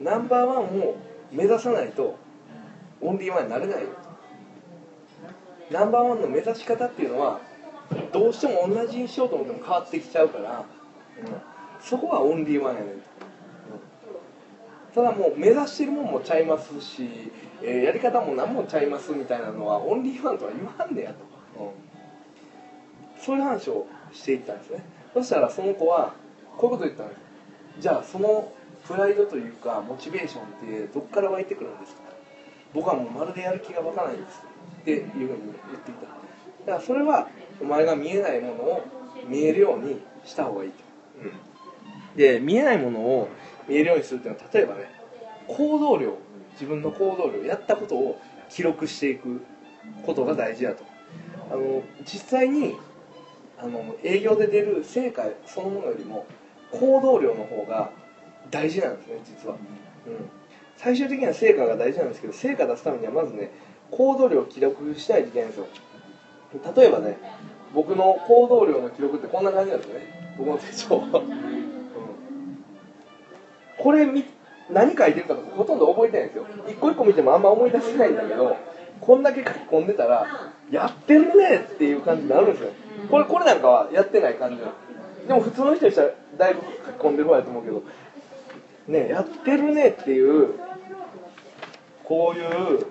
[0.00, 0.96] ナンバーワンを
[1.32, 2.18] 目指さないと
[3.00, 3.86] オンリーワンになれない。
[5.70, 7.40] ナンバーワンの目指し方っていうのは
[8.12, 10.64] どうしても同じにしようと思っても変わってきちゃうから、うん、
[11.80, 13.00] そこはオンリーワンやねん、うん、
[14.94, 17.30] ただもう目指してるもんもちゃいますし
[17.62, 21.24] えー、やり方も何もちゃいますみたいなのはオンリーワンとは言わんねやと、
[21.64, 21.72] うん、
[23.22, 24.84] そういう話をしていったんですね。
[25.14, 26.14] そしたらその子は
[26.58, 27.20] こういうこと言ったんです
[27.80, 28.52] じゃあその
[28.86, 32.02] プライドというかモチベーションってどっから湧いてくるんですか。
[32.74, 34.42] 僕はもうまるでやる気が湧かないんです。
[34.82, 36.02] っていうふうに言っていた。
[36.02, 37.28] だからそれは
[37.60, 38.84] お前が見えないものを
[39.28, 40.76] 見えるようにした方がいいと、
[41.22, 43.28] うん、で見えないものを
[43.68, 44.90] 見えるようにするっていうのは例えばね
[45.48, 46.16] 行動量
[46.52, 49.42] 自分の行動量やったことを記録していく
[50.04, 50.84] ことが大事だと。
[51.50, 52.74] あの実際に
[53.58, 56.26] あの営業で出る成果そのものよりも
[56.72, 57.90] 行動量の方が
[58.50, 59.60] 大事なんですね実は、うん、
[60.76, 63.50] 最終的には成果が大事なんですけど成果出すためにはまずね
[63.90, 65.66] 行動量を記録しないといけないんですよ。
[66.76, 67.18] 例えばね
[67.74, 70.34] 僕の行動量の記録ってこんな感じなんですよね。
[70.38, 71.12] 僕の手帳、 うん、
[73.78, 74.24] これ見
[74.70, 76.46] 何書いてるかとかほとんど覚えてないんですよ。
[76.68, 78.56] 一個一個見てもあんま思い出せないんだけど
[79.00, 80.26] こんだけ書き込んでたら
[80.70, 82.70] やってるねっていう感じになるんですよ。
[83.10, 84.62] これこれなんかはやってない感じ
[85.26, 87.82] でも普通の人にしたらだいぶ書き込んでる方やと思うけど
[88.88, 90.54] ねやってるねっていう
[92.04, 92.86] こういう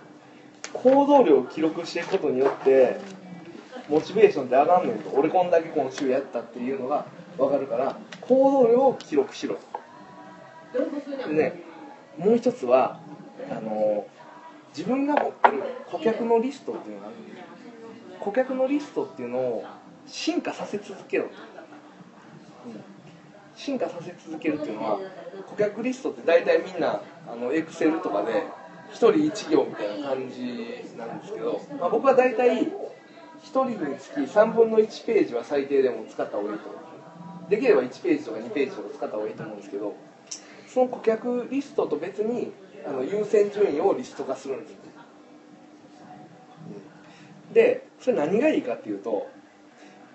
[0.74, 3.00] 行動量を記録していくことによって
[3.90, 7.06] モチベーションって上がんねんと俺こんだけ今週やったっていうのが
[7.38, 9.58] 分かるから行動量を記録しろ
[11.28, 11.62] でね
[12.18, 13.00] もう一つは
[13.52, 14.08] あの
[14.76, 17.46] 自分が持ってる顧客のリストっていうのがあるんです
[18.20, 19.66] 顧客のリストっていうのを
[20.08, 21.30] 進化させ続けろ、うん、
[23.56, 25.00] 進化させ続けるっていうのは
[25.50, 28.44] 顧客リストって大体みんなあのエクセルとかで
[28.92, 32.68] 1人1行みたいな感じなんですけど、まあ、僕は大体
[33.46, 36.86] 1人につき3分の1ページは最低でも使った方がいいと思う。
[37.50, 39.96] できれば1ページとか2ページとか使った方がいいと思うんですけど
[40.68, 42.52] その顧客リストと別に
[42.88, 44.78] あの優先順位をリスト化するんですね
[47.54, 49.28] でそれ何がいいかっていうと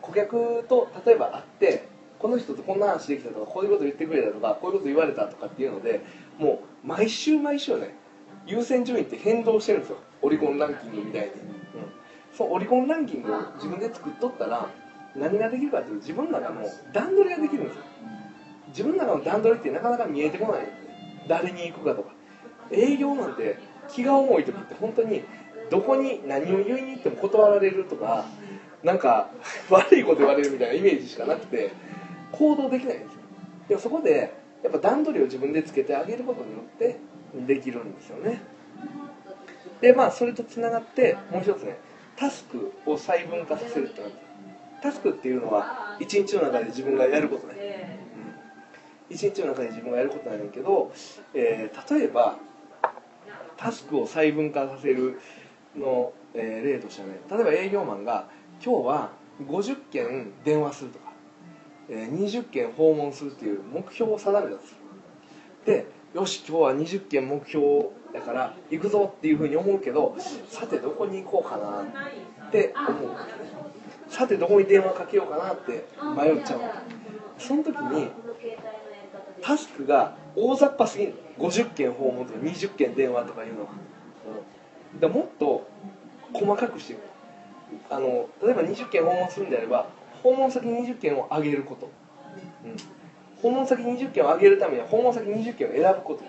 [0.02, 1.88] 顧客と例えば会って
[2.18, 6.00] この人とこんな話できたとかこういうこと言ってくれたとかこういうこと言われたとかっていうので
[6.38, 7.94] もう毎週毎週ね
[8.46, 9.98] 優先順位って変動してるんですよ。
[10.22, 11.32] オリコンランキングみたいに、うん、
[12.32, 14.68] そのオリコンランキングを自分で作っとったら
[15.16, 16.62] 何ができるかっていうと自分の中の
[16.92, 17.82] 段取りができるんですよ。
[18.68, 20.68] 自分の中の段取りってなかなか見えてこない。
[21.28, 22.10] 誰に行くかとか。
[22.70, 25.22] 営業なんて気が重い時って本当に
[25.70, 28.24] どこに何を言いに行っても断られるとか
[28.82, 29.30] なんか
[29.70, 31.70] 悪いこと言われるみたいなイメージしかなくて
[32.32, 33.20] 行動できないんですよ。
[33.68, 36.98] でもそこでやっぱ段取りを自分でつけてあげることによって
[37.46, 38.40] できるんですよね。
[39.80, 41.78] でまあそれとつながってもう一つね
[42.20, 44.18] タスクを細分化させるってなって
[44.83, 47.98] タスクっていうのは一日の中で自分がやることね、
[49.09, 50.92] うん、一日の中で自分がやることなんだけど、
[51.33, 52.37] えー、例えば
[53.56, 55.18] タスクを細分化させる
[55.74, 58.28] の、えー、例としてはね例えば営業マンが
[58.62, 59.11] 今日は
[59.42, 61.12] 50件電話するとか、
[61.88, 64.74] えー、20件訪問するっていう目標を定めたんです
[65.64, 67.64] でよし今日は20件目標
[68.12, 70.16] だから行くぞっていうふうに思うけど
[70.49, 71.83] さてどこに行こうかな
[72.49, 73.16] って思う。
[74.09, 76.61] さてどこに電話かけようかなって迷っちゃう。
[77.38, 78.09] その時に
[79.40, 81.14] タスクが大雑把すぎる。
[81.40, 83.68] 50件訪問とか20件電話とかいうのは、
[84.92, 85.66] うん、だもっと
[86.35, 86.99] 細かくして
[87.88, 89.88] あの例えば20件訪問するんであれば
[90.23, 91.90] 訪問先20件を上げること、
[92.64, 92.77] うん、
[93.40, 96.25] 訪問先20件を上げるためには訪問先20件を選ぶこと。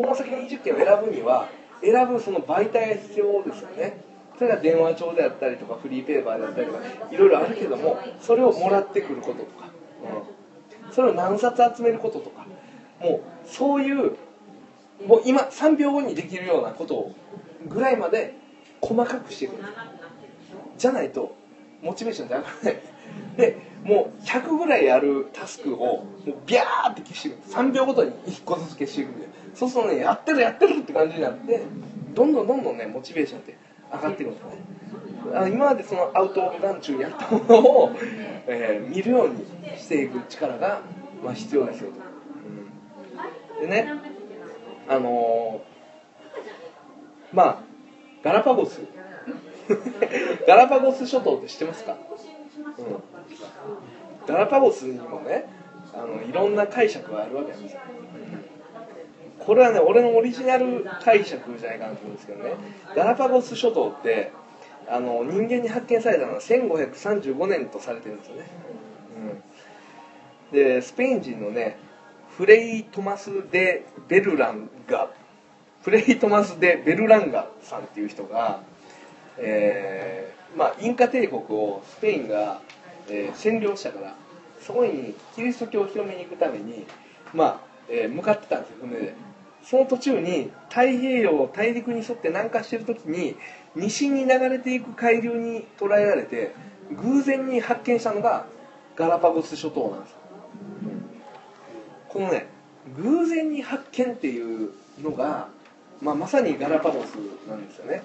[0.00, 1.48] 訪問先20件を選ぶには
[1.82, 4.00] 選ぶその媒体が必要ですよね。
[4.38, 6.78] それが電話帳であったりとかフリーペーパーであったりとか
[7.10, 9.68] いろいろあるけどもそれをもらってくることとか、
[10.86, 12.46] うん、それを何冊集めることとか。
[13.00, 14.16] もうそういう
[15.06, 17.14] もう今3秒後にできるようなことを
[17.66, 18.34] ぐらいまで
[18.82, 19.54] 細かくしていく
[20.76, 21.34] じゃないと
[21.82, 22.82] モチベーションって上がらない。
[23.36, 31.62] でもう100ぐらいあるタスクをもうビャーって消していく3秒ごとに1個ずつ消していくんでそうするとねやってるやってるって感じになって
[32.14, 33.56] どんどんどんどんねモチベーションって
[33.92, 34.44] 上がっていくんです
[35.34, 37.92] あの今までそのアウト・オブ・眼中にやったものを、
[38.46, 39.44] えー、見るように
[39.78, 40.80] していく力が、
[41.22, 41.96] まあ、必要ですよと、
[43.60, 43.92] うん、でね
[44.88, 47.62] あのー、まあ
[48.22, 48.80] ガラパゴス。
[50.46, 51.96] ガラパゴス諸島って知ってますか、
[52.78, 55.46] うん、ガラパゴスにもね
[55.94, 57.80] あのいろんな解釈があるわけなんですよ。
[59.40, 62.54] これはね俺のオリジナル解釈じゃないかなと思うんですけどね。
[62.94, 64.32] ガラパゴス諸島って
[64.88, 68.50] あの人間に発見されたのは1535年とされてるんですよね、
[70.52, 71.78] うん、でスペイン人のね
[72.36, 75.10] フレイ・トマス・デ・ベルランガ。
[75.82, 78.62] フレイ・トマス・デ・ベルランガさんっていう人が
[79.42, 82.60] えー、まあ、インカ帝国をスペインが、
[83.08, 84.14] えー、占領したから
[84.60, 86.86] そこにキリスト教を広めに行くために、
[87.32, 89.14] まあえー、向かってたんですよ船で。
[89.70, 93.36] その途中に太平洋大陸に沿って南下してる時に
[93.76, 96.52] 西に流れていく海流に捉えられて
[96.90, 98.46] 偶然に発見したのが
[98.96, 100.14] ガラパゴス諸島なんです。
[102.08, 102.48] このね
[102.96, 105.46] 偶然に発見っていうのが、
[106.02, 107.14] まあ、まさにガラパゴス
[107.48, 108.02] なんですよね。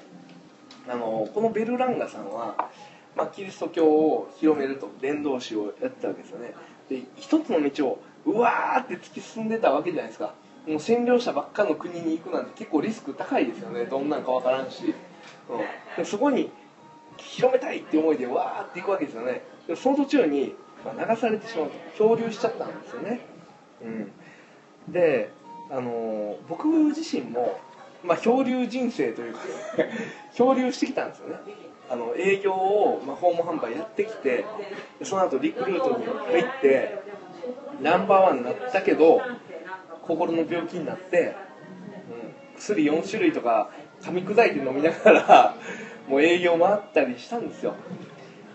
[0.88, 2.70] あのこのベルランガさんは、
[3.16, 6.54] まあ、キリスト教を広めると伝道師をやってたわけですよね。
[6.92, 10.36] で一つの道をうわーって突き進んでたわけじゃないですか。
[10.68, 13.86] もう占領者ばっかの国に行くなんて結構リスク高いですよね。
[13.86, 14.94] どんなんかわからんし、
[15.98, 16.52] うん、そこに
[17.18, 19.44] 広めたいって思いでわーって行くわけですよね。
[19.68, 21.76] でその途中に、まあ、流されてしまうと。
[21.98, 23.22] 漂流しちゃったんですよね、
[23.82, 25.32] うん、で
[25.72, 27.60] あの僕自身も
[28.06, 29.40] まあ、漂流人生というか
[30.36, 31.36] 漂流してきたんですよね。
[31.90, 34.44] あの営業を、まあ、訪問販売やってきて
[35.04, 37.00] その後リクルートに入って
[37.80, 39.22] ナンバーワンになったけど
[40.08, 41.36] 心の病気になって、
[42.54, 43.70] うん、薬4種類とか
[44.02, 45.56] 噛み砕いて飲みながら
[46.08, 47.74] もう営業回ったりしたんですよ。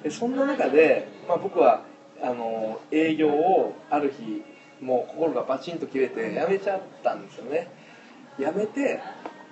[0.03, 1.83] でそんな中で、まあ、僕は
[2.23, 4.43] あの営業をある日
[4.81, 7.69] もう心がバチンと切れてやめちゃったんですよね。
[8.39, 9.01] やめて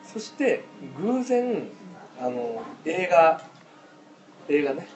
[0.05, 0.63] そして
[0.99, 1.69] 偶然
[2.21, 3.41] あの映画
[4.49, 4.87] 映画ね。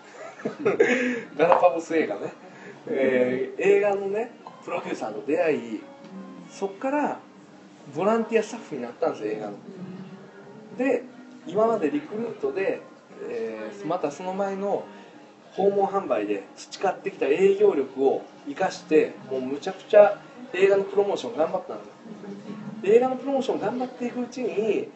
[1.36, 2.32] ガラパゴス映画ね、
[2.88, 4.32] えー、映画のね
[4.64, 5.82] プロデューサーと出会い
[6.52, 7.18] そっから
[7.96, 9.52] ボランティアスタッフになったんですよ映画の。
[10.78, 11.02] で
[11.46, 12.80] 今までリクルートで、
[13.28, 14.84] えーまたその前の
[15.52, 20.18] 訪問販売で培ってきた営業力を生かしてもうむちゃくちゃ
[20.54, 22.94] 映画のプロモーション頑張ったんですよ。
[22.94, 24.88] 映画のプロモーション頑張っていくうちに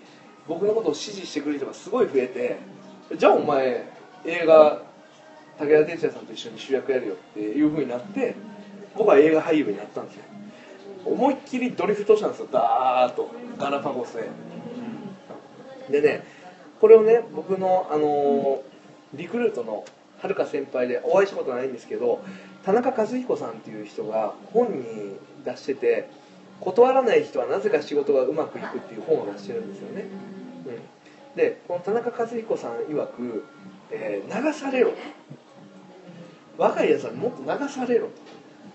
[0.46, 2.58] 僕のことを支持してくれる人がすごい増えて
[3.16, 3.84] じゃあお前
[4.24, 4.82] 映画
[5.58, 8.34] 武田鉄矢さんと一緒に主役やるよっていう風になって
[8.96, 10.22] 僕は映画俳優になったんですよ。
[11.06, 14.28] 思いっきりドリフトしたんですよダーッとガラパゴスへ。
[15.90, 16.24] でね
[16.80, 18.76] これをね僕の、あのー
[19.14, 19.84] リクルートの
[20.20, 22.22] はるか先輩でお会いしたことないんですけど
[22.64, 26.08] 田中和彦さんっていう人が本に出してて
[26.60, 30.06] 「断らない人はなぜか仕事がうまくいく」っていう本を出してるんですよね、
[30.66, 33.44] うん、でこの田中和彦さん曰く、
[33.90, 34.92] えー流されろ
[36.58, 38.12] 若いやつはもっと流されろと。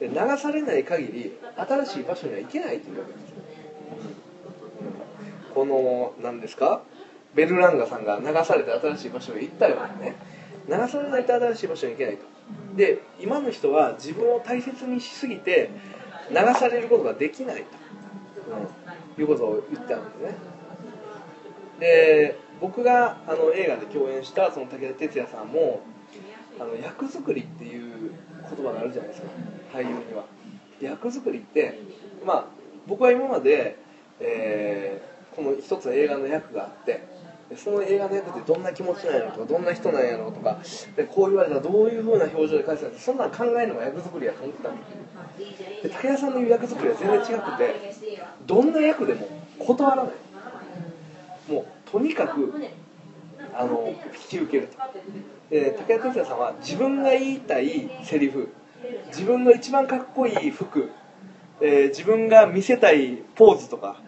[0.01, 3.33] で流されない限り新しい場所には行けないというわけです。
[5.53, 6.81] この何ですか？
[7.35, 10.15] ベルランガさんが流されて新しい場所へ行ったようにね。
[10.67, 12.23] 流されないと新しい場所に行けないと。
[12.75, 15.69] で今の人は自分を大切にしすぎて
[16.31, 17.63] 流されることができないと、
[19.17, 20.35] うん、いうことを言ったんですね。
[21.79, 25.81] で僕があの映画で共演したその武田鉄矢さんも
[26.59, 28.11] あの役作りっていう
[28.49, 29.27] 言葉があるじゃないですか。
[29.73, 30.25] 俳優には。
[30.81, 31.79] 役作りって
[32.25, 32.45] まあ
[32.87, 33.77] 僕は今まで、
[34.19, 37.07] えーこの一つの映画の役があって
[37.55, 40.59] その映画の役ってどんな気持ちなんやろうとかどんな人なんやろうとか
[40.95, 47.95] でこう言われたらどういう風な表情で返すかそんなの考えるのが役作りやと思ってたんですで武田さんの言う役作りは全然違くて
[48.45, 49.27] どんな役でも
[49.59, 50.13] 断らない。
[51.51, 52.53] もうとにかく
[53.53, 53.95] あの引
[54.29, 54.77] き受けると。
[55.49, 58.49] で武田鉄矢さんは自分が言いたいセリフ
[59.07, 60.91] 自分の一番かっこいい服、
[61.61, 64.01] えー自分が見せたいポーズとか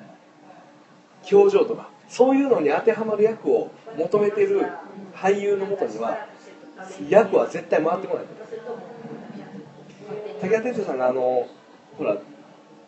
[1.31, 4.67] 表情とかそういうのに当てはまる役を求めてる
[5.13, 6.27] 俳優のもとには
[7.09, 8.25] 役は絶対回ってこない。
[10.41, 11.47] 武田鉄矢さんがあの
[11.97, 12.17] ほら、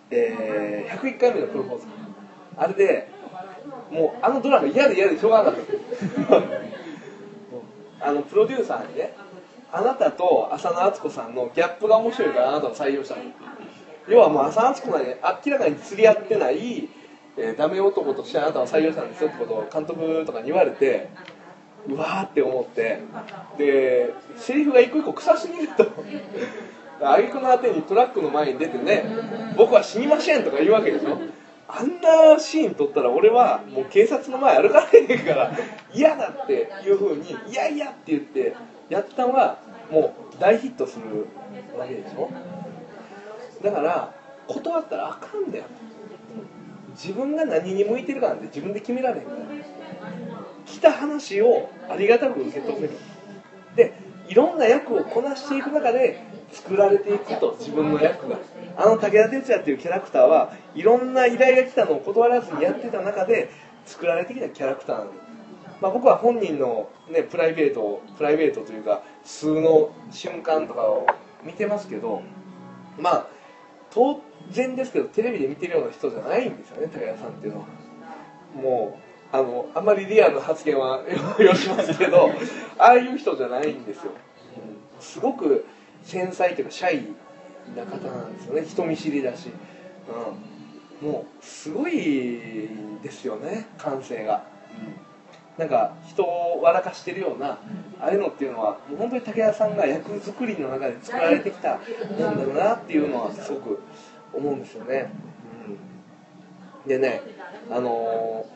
[0.09, 1.87] えー101回目のプロポーズ。
[2.57, 3.09] あれで
[3.91, 5.61] もうあのドラマ嫌で嫌でしょうがなかっ
[7.99, 8.05] た。
[8.07, 9.13] あのプロデューサーにね
[9.75, 13.23] あなたと浅野敦子さんのギャップが面白いからあなたを採用したの。
[14.07, 15.07] 要はもう浅野敦子さんに
[15.45, 16.87] 明らかに釣り合ってない、
[17.37, 21.09] えーダメ男としてあなたを採用したんですよってことを監督とかに言われて
[21.89, 23.01] うわーって思って
[23.57, 25.85] でセリフが一個一個臭すぎると。
[27.01, 29.03] 挙句の果てにトラックの前に出てね
[29.57, 31.19] 「僕は死にません」とか言うわけでしょ。
[31.67, 35.51] あんなシーン撮ったら俺はもう警察の前歩かれへんから
[35.93, 38.55] 嫌だっていうふうに「いやいや」って言って
[38.89, 39.57] やったのは
[39.89, 41.27] もう大ヒットする
[41.77, 42.29] わけでしょ？
[43.63, 44.13] だから
[44.47, 45.63] 断ったらあかんだよ。
[46.91, 49.37] 自分が何に向いてるかなんて自分で決められへんから。
[50.65, 52.91] 来た話をありがたく受け止める。
[53.75, 53.91] で
[54.27, 56.19] いろんな役をこなしていく中で
[56.51, 58.37] 作られていくと自分の役が。
[58.77, 63.49] あの武田鉄矢っていうキャラクターはいろんな依頼が来たのを断らずにやってた中で
[63.85, 65.11] 作られてきたキャラクターなの、
[65.81, 71.07] まあ、僕は本人の、ね、プライベートプライベートというか数の瞬間とかを
[71.43, 72.21] 見てますけど
[72.99, 73.27] まあ
[73.91, 77.65] 当然ですけどテレビで見てるような人じゃないんですよね武田さんっていうのは。
[78.55, 81.01] もうあのあんまりリアルな発言は
[81.39, 82.31] よしますけど
[82.77, 84.11] ああいう人じゃないんですよ、
[84.99, 85.65] すごく
[86.05, 87.13] 繊細というかシャイ
[87.75, 88.65] な方なんですよね。
[88.65, 89.49] 人見知りだし、
[91.01, 92.69] うん、もうすごい
[93.03, 93.67] ですよね。
[93.77, 94.45] 感性が、
[95.57, 97.57] なんか人を笑かしてるような
[97.99, 103.79] ああいうのっていうのはもう本当に武田さんが役作りの中で作られてきたもんだろうなっていうのはすごく
[104.33, 105.09] 思うんですよね、
[106.83, 107.21] うん、でね
[107.71, 108.55] あのー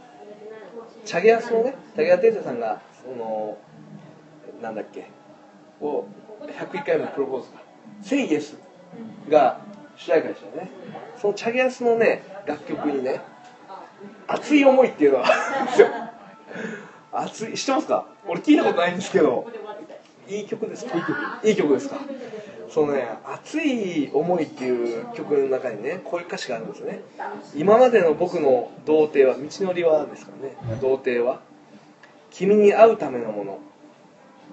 [1.05, 3.57] チャゲアスのね武田鉄矢さんがその
[4.61, 5.09] なんだっけ
[5.81, 6.05] を
[6.41, 7.61] 101回目のプロポーズか
[8.01, 8.57] 「セイエス」
[9.29, 9.59] が
[9.95, 10.69] 主題歌でしたね。
[11.17, 13.21] そのチャゲアスのね楽曲にね
[14.27, 15.87] 「熱い思い」っていうのがあるんですよ。
[17.11, 18.05] 熱い知ってますか？
[18.27, 19.45] 俺聞いたことないんですけど。
[20.27, 20.95] いい曲ですか？
[21.43, 21.97] いい曲ですか？
[22.69, 27.01] そのね「熱い思い」っていう曲の中にねこういう歌詞があるんですよね。
[27.55, 30.77] 今までの僕の童貞は道のりはですからね。
[30.79, 31.41] 童貞は
[32.29, 33.59] 君に会うためのもの。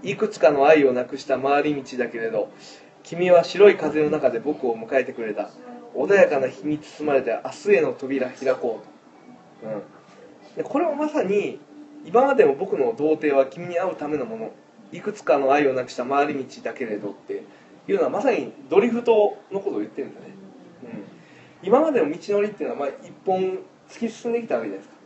[0.02, 2.50] いくつかの愛をなくした回り道だけれど
[3.02, 5.50] 君は白い風の中で僕を迎えてくれた。
[5.94, 8.82] 穏やかな日に包まれて明日への扉開こ
[9.62, 9.82] うと、うん、
[10.56, 11.58] でこれはまさに
[12.04, 14.52] 今までも僕の童貞は君に会うためのもの。
[14.92, 17.42] いくつかの愛をなくした回り道だけれどって。
[17.88, 20.26] いうのはまさにドリフトのことを言ってるんだね、
[21.62, 21.68] うん。
[21.68, 24.96] 今までの道のりっていうのはまあ一本突き進んできたわけじゃないですか。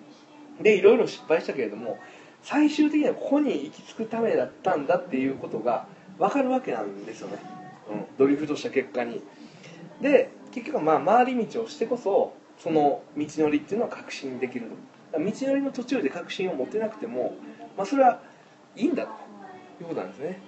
[0.63, 1.99] でいろいろ失敗したけれども
[2.43, 5.87] 最終的にはここに行き着くためだったんだっていうことが
[6.19, 7.39] 分かるわけなんですよね、
[7.91, 9.23] うん、ドリフトした結果に。
[10.01, 14.71] で結局まあ回り道をしてこそその道のりっていうのは確信できる
[15.13, 17.35] 道のりの途中で確信を持てなくても、
[17.77, 18.21] まあ、それは
[18.77, 19.13] いいんだと
[19.83, 20.41] いうことなんですね。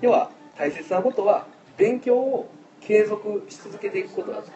[0.00, 1.46] 要は大切なことは
[1.76, 2.50] 勉強を
[2.80, 4.50] 継続し続けていくことだと、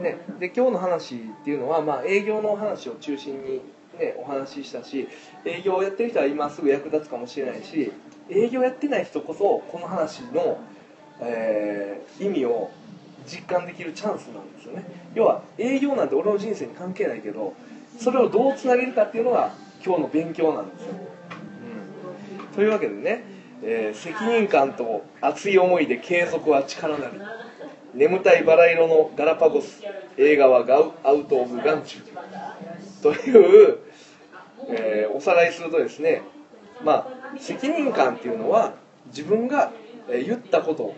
[0.00, 3.60] ね、で今日の話っていうのは、まあ、営業の話を中心に、
[3.98, 5.08] ね、お話ししたし
[5.44, 7.92] 営業をやってる人は今すぐ役立つかもしれないし
[8.30, 10.58] 営業やってない人こそこの話の、
[11.20, 12.70] えー、意味を
[13.26, 14.84] 実感できるチャンスなんですよね。
[15.14, 17.54] 要は営業なんて俺の人生に関係ないけど
[17.98, 19.52] それをどうつなげるかっていうのが
[19.84, 20.94] 今日の勉強なんですよ、
[22.48, 23.24] うん、というわけでね、
[23.62, 27.20] えー、責任感と熱い思いで継続は力なり。
[27.94, 29.82] 眠たいバラ色のガラパゴス。
[30.16, 31.96] 映画はガウアウト・オブ・ガンチ。
[31.98, 33.78] ュという、
[34.68, 36.22] えー、おさらいするとですね
[36.84, 38.74] まあ責任感っていうのは
[39.06, 39.72] 自分が
[40.08, 40.94] 言ったこと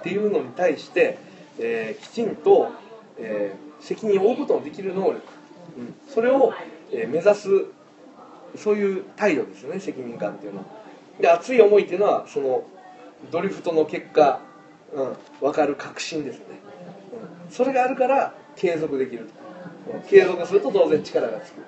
[0.00, 1.18] っていうのに対して、
[1.58, 2.72] えー、きちんと、
[3.18, 5.22] えー、責任を負うことのできる能力、
[5.78, 6.52] うん、それを、
[6.92, 7.48] え目指す
[8.56, 10.66] そういう態度ですよね責任感っていうのは。
[11.20, 12.64] で熱い思いっていうのはその
[13.30, 14.40] ドリフトの結果
[14.92, 16.44] うん、分かる確信ですね、
[17.46, 19.28] うん、それがあるから継続できる、
[19.92, 21.64] うん、継続すると当然力がつく、うん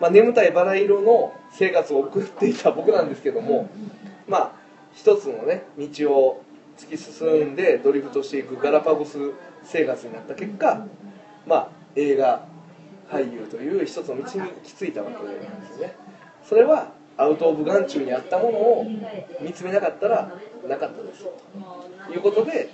[0.00, 3.70] まあ、眠たいバラ色の生活を送っていた僕なんですけども
[4.26, 4.52] まあ
[4.94, 6.42] 一つのね道を
[6.76, 9.18] 突き進んでドリフトしていくガラパゴス
[9.64, 10.86] 生活になった結果
[11.46, 12.46] まあ映画
[13.10, 15.94] 俳優という一つの道に行き着いたわけなんですよね。
[16.42, 18.86] それはアウト・オブ・眼中にあったものを
[19.40, 20.32] 見つめなかったら
[20.68, 22.70] なかったですということで、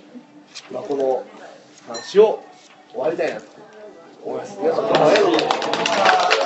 [0.71, 1.25] まあ、この
[1.87, 2.43] 話を
[2.91, 3.47] 終わりたいなと
[4.23, 4.57] 思います。
[4.59, 6.38] 皆さんどうもありがとうございました。